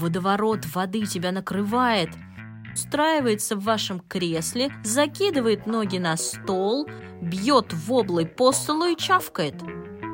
[0.00, 2.10] водоворот воды тебя накрывает,
[2.72, 6.88] устраивается в вашем кресле, закидывает ноги на стол,
[7.20, 9.54] бьет воблой по столу и чавкает.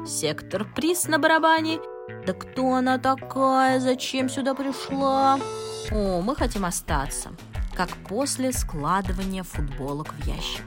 [0.07, 1.79] Сектор приз на барабане.
[2.27, 3.80] Да кто она такая?
[3.80, 5.38] Зачем сюда пришла?
[5.93, 7.30] О, мы хотим остаться,
[7.75, 10.64] как после складывания футболок в ящик.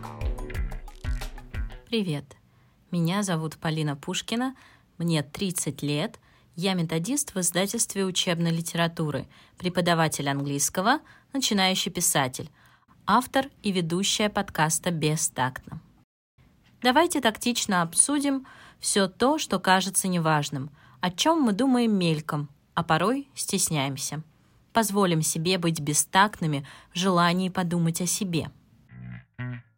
[1.87, 2.37] Привет,
[2.91, 4.55] меня зовут Полина Пушкина,
[4.97, 6.19] мне 30 лет,
[6.59, 9.27] я методист в издательстве учебной литературы,
[9.57, 10.99] преподаватель английского,
[11.31, 12.49] начинающий писатель,
[13.05, 15.79] автор и ведущая подкаста «Бестактно».
[16.81, 18.45] Давайте тактично обсудим
[18.81, 24.21] все то, что кажется неважным, о чем мы думаем мельком, а порой стесняемся.
[24.73, 28.51] Позволим себе быть бестактными в желании подумать о себе–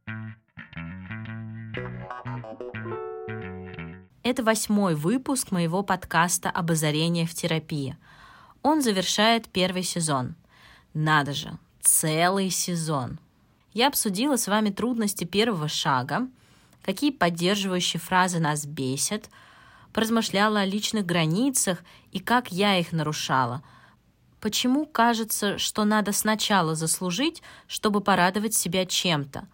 [4.32, 7.98] Это восьмой выпуск моего подкаста об озарении в терапии.
[8.62, 10.36] Он завершает первый сезон.
[10.94, 13.20] Надо же, целый сезон.
[13.74, 16.30] Я обсудила с вами трудности первого шага,
[16.82, 19.30] какие поддерживающие фразы нас бесят,
[19.92, 21.80] поразмышляла о личных границах
[22.14, 23.62] и как я их нарушала.
[24.40, 29.50] Почему кажется, что надо сначала заслужить, чтобы порадовать себя чем-то?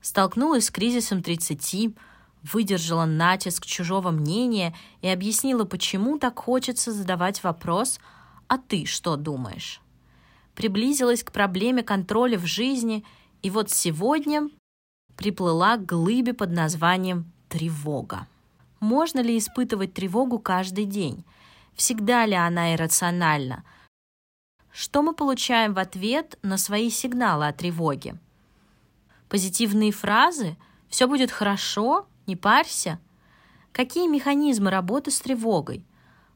[0.00, 1.96] Столкнулась с кризисом 30,
[2.42, 7.98] выдержала натиск чужого мнения и объяснила, почему так хочется задавать вопрос
[8.48, 9.80] «А ты что думаешь?».
[10.54, 13.04] Приблизилась к проблеме контроля в жизни,
[13.42, 14.50] и вот сегодня
[15.16, 18.26] приплыла к глыбе под названием «тревога».
[18.80, 21.24] Можно ли испытывать тревогу каждый день?
[21.74, 23.62] Всегда ли она иррациональна?
[24.72, 28.16] Что мы получаем в ответ на свои сигналы о тревоге?
[29.28, 30.56] Позитивные фразы
[30.88, 33.00] «все будет хорошо» Не парься.
[33.72, 35.84] Какие механизмы работы с тревогой?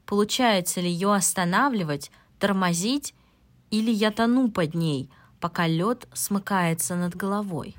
[0.05, 3.13] Получается ли ее останавливать, тормозить,
[3.71, 7.75] или я тону под ней, пока лед смыкается над головой?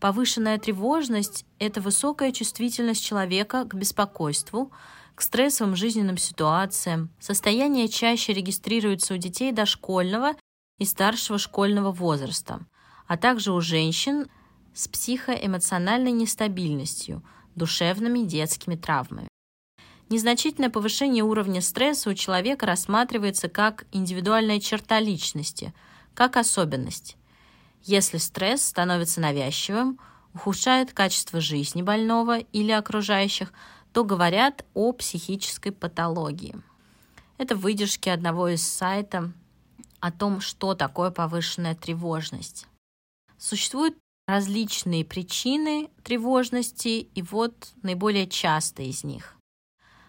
[0.00, 4.70] Повышенная тревожность– это высокая чувствительность человека к беспокойству,
[5.14, 7.10] к стрессовым жизненным ситуациям.
[7.20, 10.34] Состояние чаще регистрируется у детей дошкольного
[10.78, 12.66] и старшего школьного возраста
[13.06, 14.28] а также у женщин
[14.72, 17.22] с психоэмоциональной нестабильностью,
[17.54, 19.28] душевными детскими травмами.
[20.10, 25.72] Незначительное повышение уровня стресса у человека рассматривается как индивидуальная черта личности,
[26.14, 27.16] как особенность.
[27.82, 29.98] Если стресс становится навязчивым,
[30.34, 33.52] ухудшает качество жизни больного или окружающих,
[33.92, 36.56] то говорят о психической патологии.
[37.38, 39.32] Это выдержки одного из сайта
[40.00, 42.66] о том, что такое повышенная тревожность.
[43.38, 43.96] Существуют
[44.26, 49.34] различные причины тревожности, и вот наиболее частые из них.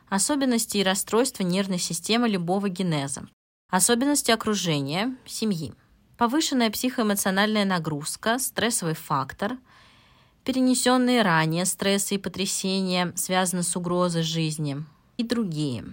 [0.09, 3.27] Особенности и расстройства нервной системы любого генеза.
[3.69, 5.73] Особенности окружения, семьи.
[6.17, 9.57] Повышенная психоэмоциональная нагрузка, стрессовый фактор,
[10.45, 14.77] перенесенные ранее стрессы и потрясения, связанные с угрозой жизни
[15.17, 15.83] и другие.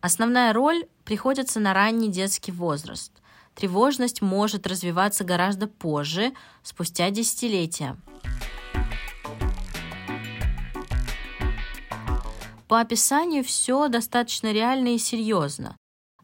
[0.00, 3.12] Основная роль приходится на ранний детский возраст–
[3.58, 6.32] тревожность может развиваться гораздо позже,
[6.62, 7.96] спустя десятилетия.
[12.68, 15.76] По описанию все достаточно реально и серьезно,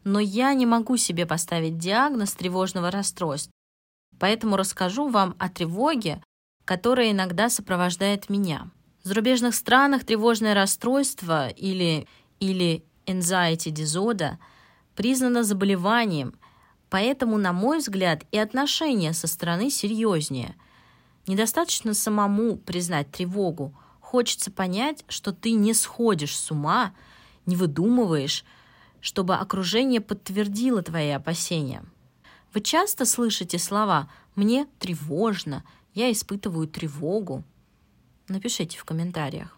[0.05, 3.51] но я не могу себе поставить диагноз тревожного расстройства,
[4.17, 6.23] поэтому расскажу вам о тревоге,
[6.63, 8.69] которая иногда сопровождает меня.
[9.03, 12.07] В зарубежных странах тревожное расстройство или,
[12.39, 14.37] или anxiety disorder
[14.95, 16.39] признано заболеванием–
[16.89, 20.55] Поэтому, на мой взгляд, и отношения со стороны серьезнее.
[21.27, 23.73] Недостаточно самому признать тревогу.
[23.99, 26.93] Хочется понять, что ты не сходишь с ума,
[27.45, 28.45] не выдумываешь,
[29.01, 31.83] чтобы окружение подтвердило твои опасения.
[32.53, 35.63] Вы часто слышите слова «мне тревожно»,
[35.93, 37.43] «я испытываю тревогу».
[38.27, 39.57] Напишите в комментариях.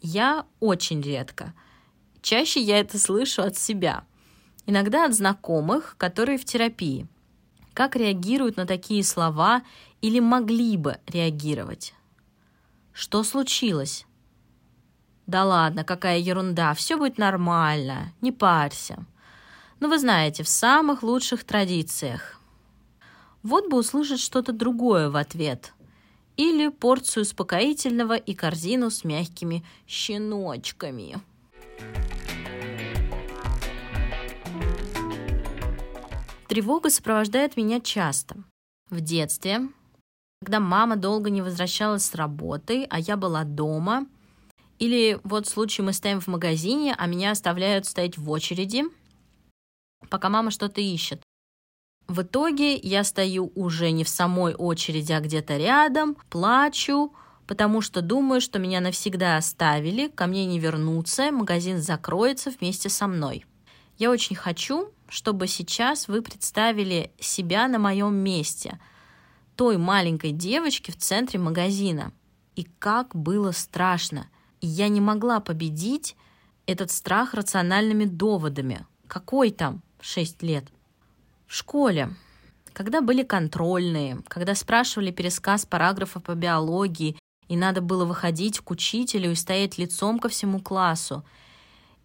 [0.00, 1.54] Я очень редко.
[2.20, 4.04] Чаще я это слышу от себя–
[4.66, 7.06] иногда от знакомых, которые в терапии.
[7.74, 9.62] Как реагируют на такие слова
[10.00, 11.94] или могли бы реагировать?
[12.92, 14.06] Что случилось?
[15.26, 19.06] Да ладно, какая ерунда, все будет нормально, не парься.
[19.80, 22.38] Но вы знаете, в самых лучших традициях.
[23.42, 25.72] Вот бы услышать что-то другое в ответ.
[26.36, 31.20] Или порцию успокоительного и корзину с мягкими щеночками.
[36.52, 38.36] Тревога сопровождает меня часто.
[38.90, 39.70] В детстве,
[40.42, 44.06] когда мама долго не возвращалась с работы, а я была дома,
[44.78, 48.84] Или вот случай мы стоим в магазине, а меня оставляют стоять в очереди,
[50.10, 51.22] пока мама что-то ищет.
[52.06, 57.14] В итоге я стою уже не в самой очереди, а где-то рядом, плачу,
[57.46, 63.06] потому что думаю, что меня навсегда оставили, ко мне не вернутся, магазин закроется вместе со
[63.06, 63.46] мной.
[63.96, 68.80] Я очень хочу, чтобы сейчас вы представили себя на моем месте,
[69.56, 72.12] той маленькой девочки в центре магазина.
[72.56, 74.30] И как было страшно.
[74.62, 76.16] И я не могла победить
[76.64, 78.86] этот страх рациональными доводами.
[79.06, 80.64] Какой там 6 лет?
[81.46, 82.14] В школе,
[82.72, 87.18] когда были контрольные, когда спрашивали пересказ параграфа по биологии,
[87.48, 91.22] и надо было выходить к учителю и стоять лицом ко всему классу.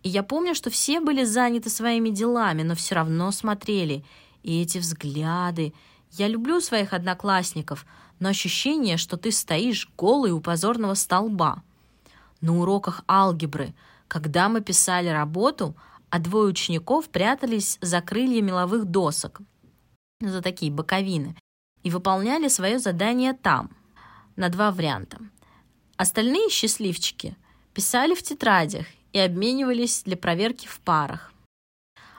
[0.07, 4.05] И я помню, что все были заняты своими делами, но все равно смотрели.
[4.41, 5.73] И эти взгляды.
[6.11, 7.85] Я люблю своих одноклассников,
[8.17, 11.61] но ощущение, что ты стоишь голый у позорного столба.
[12.39, 13.75] На уроках алгебры,
[14.07, 15.75] когда мы писали работу,
[16.09, 19.41] а двое учеников прятались за крылья меловых досок,
[20.21, 21.35] за такие боковины,
[21.83, 23.71] и выполняли свое задание там,
[24.37, 25.17] на два варианта.
[25.97, 27.35] Остальные счастливчики
[27.73, 31.31] писали в тетрадях и обменивались для проверки в парах.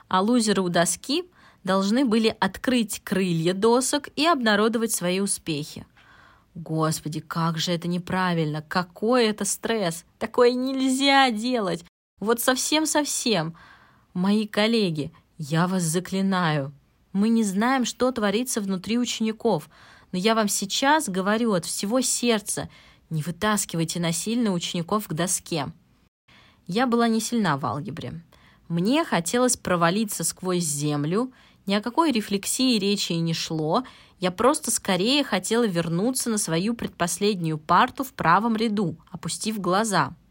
[0.07, 1.23] А лузеры у доски
[1.63, 5.85] должны были открыть крылья досок и обнародовать свои успехи.
[6.55, 8.61] Господи, как же это неправильно!
[8.61, 10.05] Какой это стресс!
[10.17, 11.85] Такое нельзя делать!
[12.19, 13.55] Вот совсем-совсем!
[14.13, 16.73] Мои коллеги, я вас заклинаю,
[17.13, 19.69] мы не знаем, что творится внутри учеников,
[20.11, 22.69] но я вам сейчас говорю от всего сердца,
[23.09, 25.67] не вытаскивайте насильно учеников к доске.
[26.69, 28.21] Я была не сильна в алгебре.
[28.69, 31.33] Мне хотелось провалиться сквозь землю,
[31.65, 33.83] ни о какой рефлексии речи и не шло,
[34.21, 40.15] я просто скорее хотела вернуться на свою предпоследнюю парту в правом ряду, опустив глаза–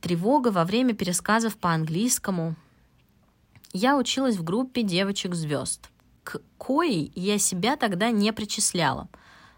[0.00, 2.56] тревога во время пересказов по английскому.
[3.72, 5.90] Я училась в группе девочек-звезд.
[6.24, 9.08] К коей я себя тогда не причисляла.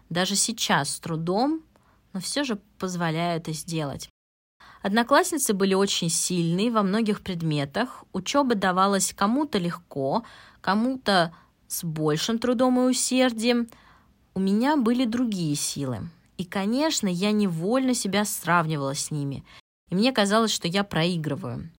[0.09, 1.61] Даже сейчас с трудом,
[2.13, 4.09] но все же позволяю это сделать.
[4.81, 10.23] Одноклассницы были очень сильные во многих предметах, учеба давалась кому-то легко,
[10.59, 11.33] кому-то
[11.67, 13.67] с большим трудом и усердием.
[14.33, 16.09] У меня были другие силы.
[16.37, 19.43] И, конечно, я невольно себя сравнивала с ними
[19.91, 21.69] и мне казалось, что я проигрываю.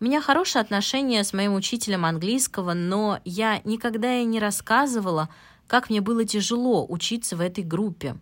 [0.00, 5.28] У меня хорошие отношения с моим учителем английского, но я никогда и не рассказывала,
[5.66, 8.16] как мне было тяжело учиться в этой группе,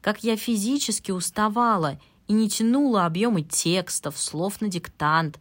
[0.00, 5.40] как я физически уставала и не тянула объемы текстов, слов на диктант.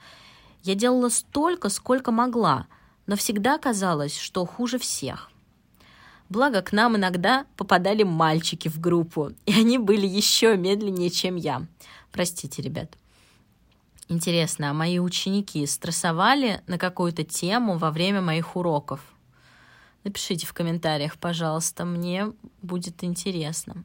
[0.64, 2.68] Я делала столько, сколько могла,
[3.06, 5.30] но всегда казалось, что хуже всех.
[6.30, 11.66] Благо, к нам иногда попадали мальчики в группу, и они были еще медленнее, чем я.
[12.12, 12.98] Простите, ребят.
[14.10, 19.02] Интересно, а мои ученики стрессовали на какую-то тему во время моих уроков?
[20.04, 22.32] Напишите в комментариях, пожалуйста, мне
[22.62, 23.84] будет интересно.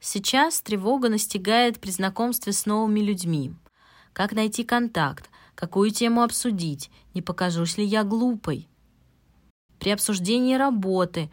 [0.00, 3.54] Сейчас тревога настигает при знакомстве с новыми людьми.
[4.12, 5.30] Как найти контакт?
[5.54, 6.90] Какую тему обсудить?
[7.14, 8.68] Не покажусь ли я глупой?
[9.78, 11.30] При обсуждении работы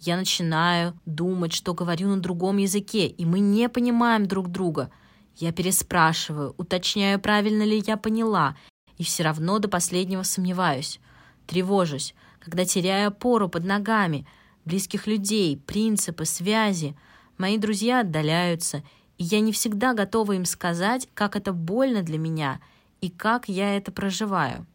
[0.00, 4.90] я начинаю думать, что говорю на другом языке, и мы не понимаем друг друга–
[5.38, 8.56] я переспрашиваю, уточняю, правильно ли я поняла,
[8.96, 10.98] и все равно до последнего сомневаюсь.
[11.46, 14.26] Тревожусь, когда теряю опору под ногами,
[14.64, 16.96] близких людей, принципы, связи.
[17.38, 18.82] Мои друзья отдаляются,
[19.16, 22.60] и я не всегда готова им сказать, как это больно для меня
[23.00, 24.66] и как я это проживаю.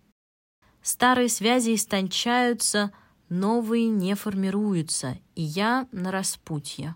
[0.82, 2.92] Старые связи истончаются,
[3.30, 6.96] новые не формируются, и я на распутье.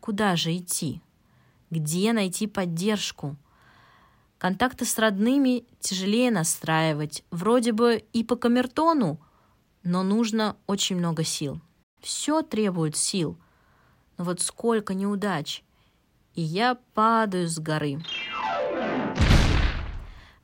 [0.00, 1.00] Куда же идти?
[1.70, 3.36] где найти поддержку.
[4.38, 9.20] Контакты с родными тяжелее настраивать, вроде бы и по камертону,
[9.82, 11.60] но нужно очень много сил.
[12.00, 13.36] Все требует сил.
[14.18, 15.62] Но вот сколько неудач.
[16.34, 18.00] И я падаю с горы.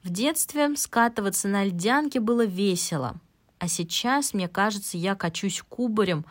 [0.03, 3.17] В детстве скатываться на льдянке было весело,
[3.59, 6.25] а сейчас, мне кажется, я качусь кубарем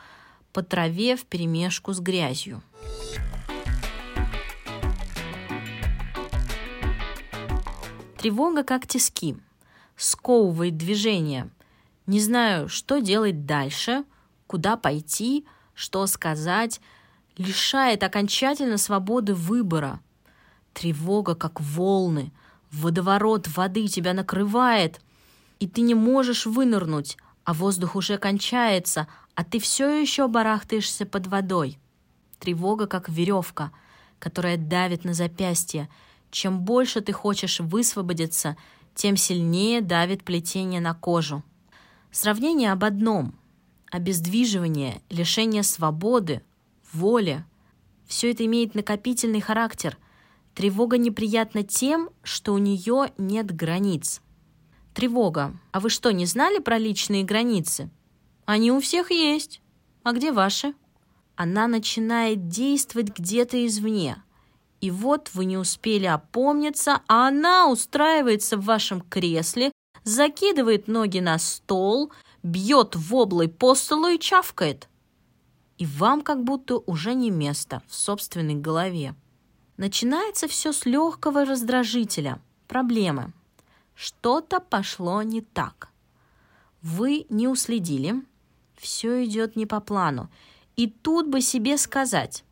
[0.51, 2.61] по траве в перемешку с грязью.
[8.19, 9.35] Тревога как тиски,
[9.97, 11.49] сковывает движение.
[12.05, 14.05] Не знаю, что делать дальше,
[14.47, 16.79] куда пойти, что сказать,
[17.37, 19.99] лишает окончательно свободы выбора.
[20.73, 22.31] Тревога как волны,
[22.71, 25.01] водоворот воды тебя накрывает,
[25.59, 31.27] и ты не можешь вынырнуть, а воздух уже кончается, а ты все еще барахтаешься под
[31.27, 31.79] водой.
[32.39, 33.71] Тревога как веревка,
[34.19, 35.89] которая давит на запястье,
[36.31, 38.57] Чем больше ты хочешь высвободиться,
[38.95, 41.43] тем сильнее давит плетение на кожу.
[42.11, 43.35] Сравнение об одном–
[43.91, 46.41] обездвиживание, лишение свободы,
[46.93, 47.45] воли–
[48.07, 49.97] все это имеет накопительный характер.
[50.53, 54.21] Тревога неприятна тем, что у нее нет границ.
[54.93, 55.57] Тревога.
[55.71, 57.89] А вы что, не знали про личные границы?
[58.45, 59.61] Они у всех есть.
[60.03, 60.75] А где ваши?
[61.35, 64.21] Она начинает действовать где-то извне.
[64.79, 69.71] И вот вы не успели опомниться, а она устраивается в вашем кресле,
[70.03, 72.11] закидывает ноги на стол,
[72.43, 74.87] бьет воблой по столу и чавкает.
[75.83, 79.15] И вам как будто уже не место в собственной голове.
[79.75, 83.33] Начинается все с легкого раздражителя, проблемы.
[83.93, 85.89] Что-то пошло не так.
[86.81, 88.15] Вы не уследили,
[88.77, 90.29] все идет не по плану.
[90.77, 92.45] И тут бы себе сказать,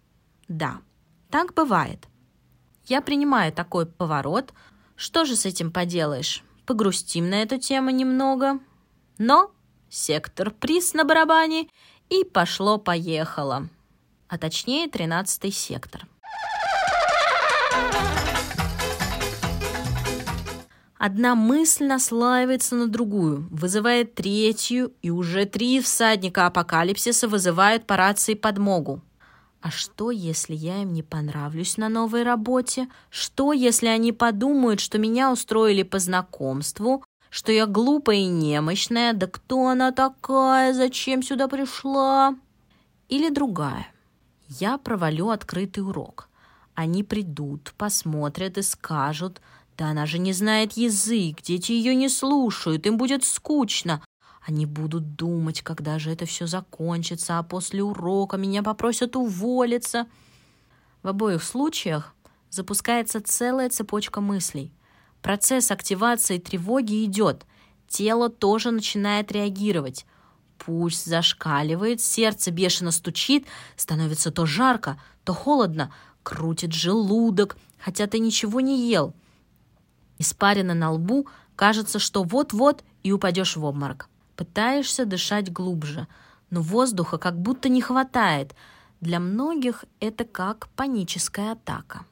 [0.49, 0.81] да,
[1.29, 2.09] так бывает.
[2.85, 4.53] Я принимаю такой поворот.
[4.97, 6.43] Что же с этим поделаешь?
[6.65, 8.59] Погрустим на эту тему немного.
[9.17, 9.53] Но
[9.87, 11.69] сектор приз на барабане
[12.11, 13.69] и пошло-поехало.
[14.27, 16.05] А точнее, тринадцатый сектор.
[20.97, 28.35] Одна мысль наслаивается на другую, вызывает третью, и уже три всадника апокалипсиса вызывают по рации
[28.35, 29.01] подмогу.
[29.61, 32.87] А что, если я им не понравлюсь на новой работе?
[33.09, 39.13] Что, если они подумают, что меня устроили по знакомству, что я глупая и немощная?
[39.13, 40.75] Да кто она такая?
[40.75, 42.35] Зачем сюда пришла?
[43.09, 43.87] Или другая.
[44.47, 46.29] Я провалю открытый урок.
[46.75, 49.41] Они придут, посмотрят и скажут–
[49.81, 54.03] да она же не знает язык, дети ее не слушают, им будет скучно.
[54.45, 60.05] Они будут думать, когда же это все закончится, а после урока меня попросят уволиться.
[61.01, 62.13] В обоих случаях
[62.51, 64.71] запускается целая цепочка мыслей.
[65.21, 67.45] Процесс активации тревоги идет.
[67.87, 70.05] Тело тоже начинает реагировать.
[70.57, 78.61] Пульс зашкаливает, сердце бешено стучит, становится то жарко, то холодно, крутит желудок, хотя ты ничего
[78.61, 79.13] не ел.
[80.19, 84.07] Испарина на лбу, кажется, что вот-вот и упадешь в обморок.
[84.35, 86.07] Пытаешься дышать глубже,
[86.49, 88.55] но воздуха как будто не хватает.
[89.01, 92.05] Для многих это как паническая атака.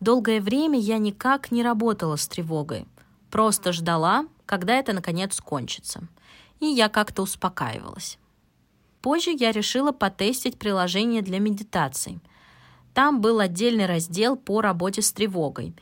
[0.00, 2.86] Долгое время я никак не работала с тревогой.
[3.30, 6.08] Просто ждала, когда это наконец кончится.
[6.58, 8.18] И я как-то успокаивалась.
[9.02, 12.18] Позже я решила потестить приложение для медитаций.
[12.94, 15.74] Там был отдельный раздел по работе с тревогой.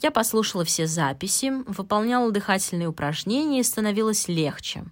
[0.00, 4.84] Я послушала все записи, выполняла дыхательные упражнения и становилось легче.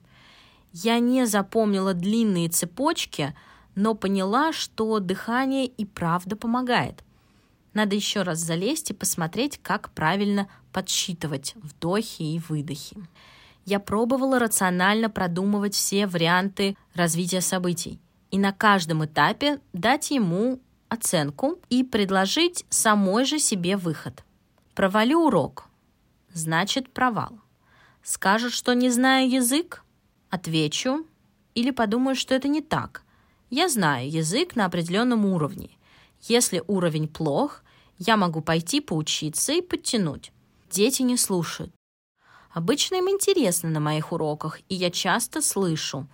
[0.72, 3.34] Я не запомнила длинные цепочки,
[3.76, 7.04] но поняла, что дыхание и правда помогает.
[7.76, 12.96] Надо еще раз залезть и посмотреть, как правильно подсчитывать вдохи и выдохи.
[13.66, 21.58] Я пробовала рационально продумывать все варианты развития событий и на каждом этапе дать ему оценку
[21.68, 24.24] и предложить самой же себе выход.
[24.74, 25.68] Провалю урок.
[26.32, 27.38] Значит, провал.
[28.02, 29.84] Скажут, что не знаю язык?
[30.30, 31.06] Отвечу.
[31.54, 33.02] Или подумаю, что это не так.
[33.50, 35.68] Я знаю язык на определенном уровне.
[36.22, 37.62] Если уровень плох,
[37.98, 40.32] я могу пойти поучиться и подтянуть.
[40.70, 41.72] Дети не слушают.
[42.52, 46.08] Обычно им интересно на моих уроках, и я часто слышу.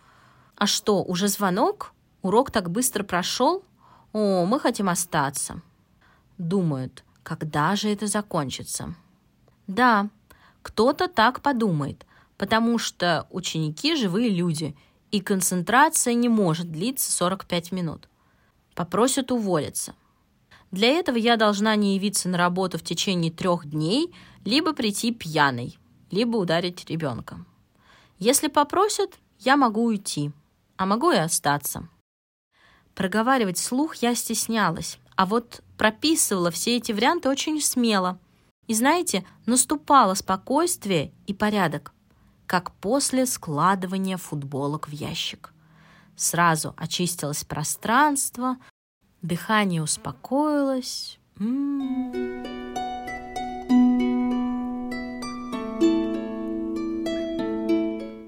[0.56, 1.92] А что, уже звонок?
[2.22, 3.64] Урок так быстро прошел?
[4.12, 5.62] «О, мы хотим остаться».
[6.36, 8.94] Думают, когда же это закончится.
[9.66, 10.10] Да,
[10.60, 12.04] кто-то так подумает,
[12.36, 14.76] потому что ученики– живые люди,
[15.10, 18.08] и концентрация не может длиться 45 минут.
[18.74, 19.94] Попросят уволиться.
[20.73, 24.12] Для этого я должна не явиться на работу в течение трех дней,
[24.45, 25.79] либо прийти пьяной,
[26.11, 27.45] либо ударить ребенка.
[28.19, 30.33] Если попросят, я могу уйти,
[30.76, 31.88] а могу и остаться.
[32.95, 38.19] Проговаривать слух я стеснялась, а вот прописывала все эти варианты очень смело.
[38.67, 41.93] И знаете, наступало спокойствие и порядок,
[42.47, 45.52] как после складывания футболок в ящик.
[46.17, 48.57] Сразу очистилось пространство,
[49.23, 51.19] дыхание успокоилось.
[51.38, 52.43] М-м-м.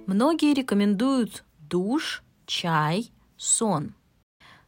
[0.06, 3.94] Многие рекомендуют душ, чай, сон–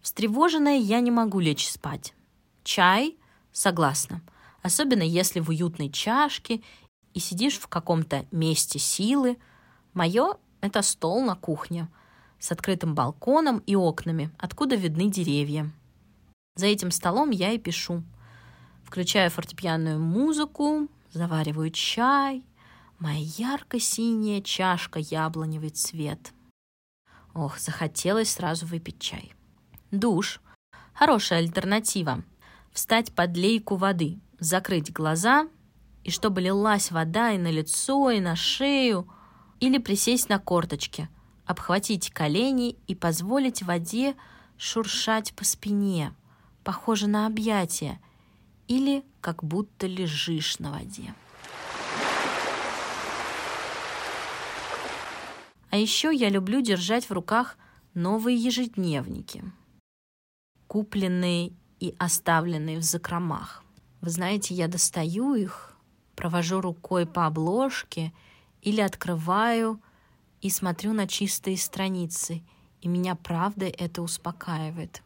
[0.07, 2.15] Встревоженная я не могу лечь спать.
[2.63, 3.17] Чай?
[3.51, 4.23] Согласна.
[4.63, 6.63] Особенно если в уютной чашке
[7.13, 9.37] и сидишь в каком-то месте силы.
[9.95, 11.89] Мое— это стол на кухне
[12.39, 15.73] с открытым балконом и окнами, откуда видны деревья.
[16.57, 18.03] За этим столом я и пишу.
[18.83, 22.43] Включаю фортепианную музыку, завариваю чай.
[22.99, 26.33] Моя ярко-синяя чашка яблоневый цвет.
[27.35, 29.35] Ох, захотелось сразу выпить чай.
[29.91, 30.41] Душ.
[30.95, 32.25] Хорошая альтернатива.
[32.73, 35.47] Встать под лейку воды, закрыть глаза,
[36.05, 39.07] и чтобы лилась вода и на лицо, и на шею,
[39.61, 41.11] или присесть на корточки,
[41.45, 44.15] обхватить колени и позволить воде
[44.57, 46.15] шуршать по спине,
[46.67, 48.01] похоже на объятие,
[48.67, 51.15] или как будто лежишь на воде.
[55.71, 57.57] А еще я люблю держать в руках
[57.95, 59.45] новые ежедневники,
[60.67, 63.63] купленные и оставленные в закромах.
[64.01, 65.77] Вы знаете, я достаю их,
[66.17, 68.13] провожу рукой по обложке
[68.61, 69.81] или открываю
[70.41, 72.43] и смотрю на чистые страницы,
[72.81, 75.06] и меня правда это успокаивает.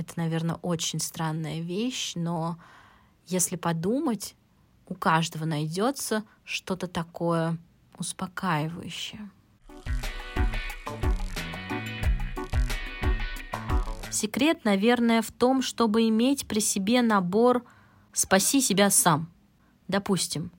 [0.00, 2.56] Это, наверное, очень странная вещь, но
[3.26, 4.34] если подумать,
[4.86, 7.58] у каждого найдется что-то такое
[7.98, 9.28] успокаивающее.
[14.10, 17.62] Секрет, наверное, в том, чтобы иметь при себе набор
[18.14, 19.30] «спаси себя сам».
[19.86, 20.50] Допустим,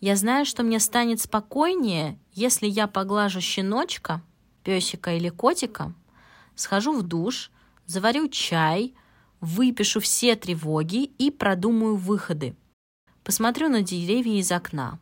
[0.00, 4.22] я знаю, что мне станет спокойнее, если я поглажу щеночка,
[4.64, 5.94] песика или котика,
[6.56, 7.52] схожу в душ,
[7.88, 8.94] заварю чай,
[9.40, 12.54] выпишу все тревоги и продумаю выходы.
[13.24, 15.00] Посмотрю на деревья из окна.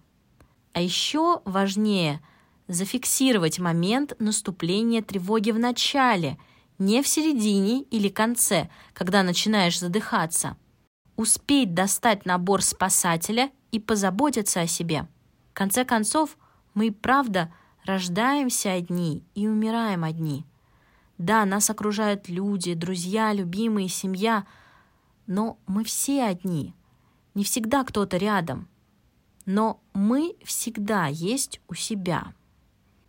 [0.73, 2.23] А еще важнее
[2.69, 6.39] зафиксировать момент наступления тревоги в начале–
[6.79, 10.57] не в середине или конце, когда начинаешь задыхаться.
[11.17, 15.07] Успеть достать набор спасателя и позаботиться о себе.
[15.51, 16.37] В конце концов,
[16.75, 17.53] мы и правда
[17.85, 20.45] рождаемся одни и умираем одни.
[21.19, 24.47] Да, нас окружают люди, друзья, любимые, семья,
[25.27, 26.75] но мы все одни.
[27.35, 28.69] Не всегда кто-то рядом.
[29.47, 32.35] Но мы всегда есть у себя.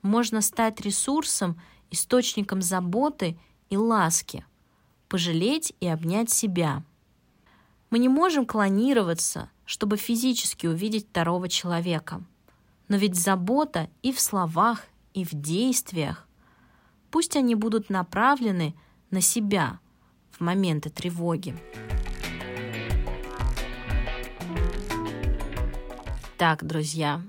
[0.01, 1.59] Можно стать ресурсом,
[1.91, 3.37] источником заботы
[3.69, 4.45] и ласки,
[5.09, 6.83] пожалеть и обнять себя.
[7.89, 12.23] Мы не можем клонироваться, чтобы физически увидеть второго человека.
[12.87, 16.26] Но ведь забота и в словах, и в действиях.
[17.17, 18.75] Пусть они будут направлены
[19.09, 19.79] на себя
[20.29, 21.55] в моменты тревоги.
[26.37, 27.23] Так, друзья,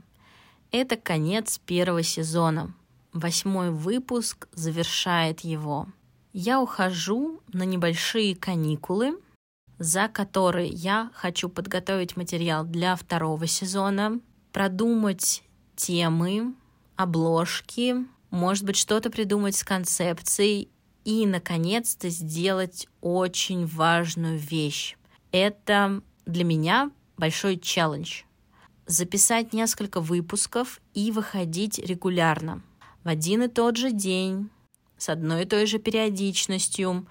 [0.72, 2.74] это конец первого сезона.
[3.14, 5.88] Восьмой выпуск завершает его
[6.34, 9.18] я ухожу на небольшие каникулы,
[9.78, 14.20] за которые я хочу подготовить материал для второго сезона,
[14.52, 15.42] продумать
[15.76, 16.52] темы,
[16.96, 20.68] обложки, может быть, что-то придумать с концепцией
[21.04, 24.96] и, наконец-то, сделать очень важную вещь.
[25.32, 28.22] Это для меня большой челлендж.
[28.86, 32.62] Записать несколько выпусков и выходить регулярно.
[33.04, 34.50] В один и тот же день,
[34.98, 37.06] с одной и той же периодичностью.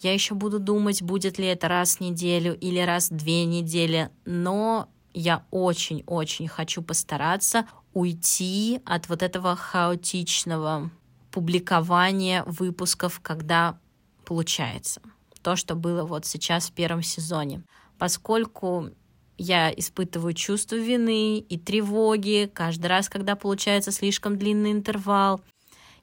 [0.00, 4.10] Я еще буду думать, будет ли это раз в неделю или раз в две недели,
[4.24, 10.90] но я очень-очень хочу постараться уйти от вот этого хаотичного
[11.30, 13.78] публикования выпусков, когда
[14.24, 15.00] получается.
[15.42, 17.62] То, что было вот сейчас в первом сезоне.
[17.98, 18.90] Поскольку
[19.38, 25.40] я испытываю чувство вины и тревоги каждый раз, когда получается слишком длинный интервал.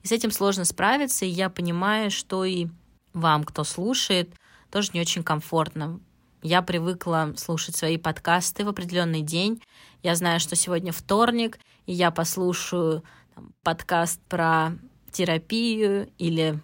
[0.02, 2.68] И с этим сложно справиться, и я понимаю, что и
[3.14, 4.34] вам, кто слушает,
[4.72, 6.00] тоже не очень комфортно.
[6.42, 9.62] Я привыкла слушать свои подкасты в определенный день.
[10.04, 13.04] Я знаю, что сегодня вторник, и я послушаю
[13.36, 14.72] там, подкаст про
[15.12, 16.60] терапию или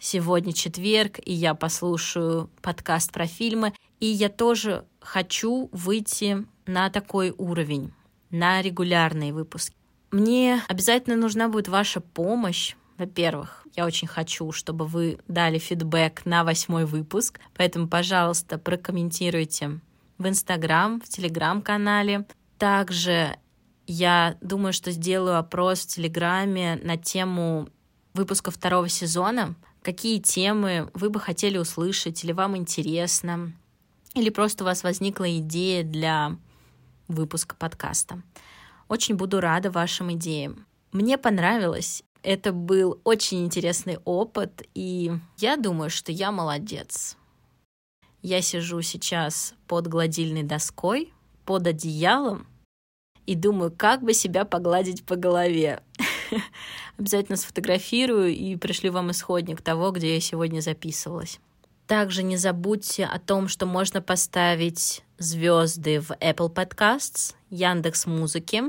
[0.00, 3.74] сегодня четверг, и я послушаю подкаст про фильмы.
[4.00, 7.92] И я тоже хочу выйти на такой уровень,
[8.30, 9.76] на регулярные выпуски.
[10.10, 12.74] Мне обязательно нужна будет ваша помощь.
[12.98, 19.80] Во-первых, я очень хочу, чтобы вы дали фидбэк на восьмой выпуск, поэтому, пожалуйста, прокомментируйте
[20.16, 22.26] в Инстаграм, в Телеграм-канале.
[22.58, 23.36] Также
[23.86, 27.68] я думаю, что сделаю опрос в Телеграме на тему
[28.14, 29.54] выпуска второго сезона.
[29.82, 33.52] Какие темы вы бы хотели услышать или вам интересно,
[34.14, 36.36] или просто у вас возникла идея для
[37.08, 38.22] выпуска подкаста.
[38.88, 40.66] Очень буду рада вашим идеям.
[40.92, 42.02] Мне понравилось.
[42.26, 47.16] Это был очень интересный опыт, и я думаю, что я молодец.
[48.20, 51.12] Я сижу сейчас под гладильной доской,
[51.44, 52.48] под одеялом,
[53.26, 55.84] и думаю, как бы себя погладить по голове.
[56.98, 61.38] Обязательно сфотографирую и пришлю вам исходник того, где я сегодня записывалась.
[61.86, 68.64] Также не забудьте о том, что можно поставить звезды в Apple Podcasts, Яндекс Музыки,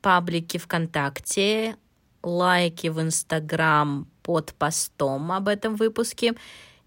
[0.00, 1.76] паблики ВКонтакте,
[2.22, 6.34] лайки в Инстаграм под постом об этом выпуске,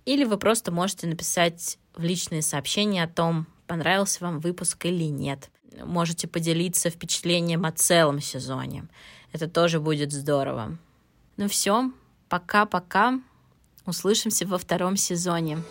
[0.06, 5.50] или вы просто можете написать в личные сообщения о том, понравился вам выпуск или нет.
[5.84, 8.88] Можете поделиться впечатлением о целом сезоне.
[9.32, 10.78] Это тоже будет здорово.
[11.38, 11.92] Ну все,
[12.30, 13.20] пока-пока.
[13.86, 15.64] Услышимся во втором сезоне.